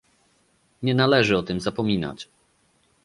Nie 0.83 0.95
należy 0.95 1.37
o 1.37 1.43
tym 1.43 1.59
zapominać 1.61 2.29